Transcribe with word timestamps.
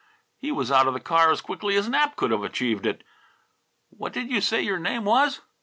He 0.39 0.51
was 0.51 0.71
out 0.71 0.87
of 0.87 0.95
the 0.95 0.99
car 0.99 1.29
as 1.31 1.41
quickly 1.41 1.75
as 1.75 1.87
Nap 1.87 2.15
could 2.15 2.31
have 2.31 2.41
achieved 2.41 2.87
it. 2.87 3.03
"What 3.91 4.13
did 4.13 4.31
you 4.31 4.41
say 4.41 4.59
your 4.63 4.79
name 4.79 5.05
was?" 5.05 5.41